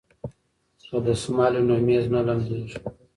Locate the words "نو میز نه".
1.67-2.21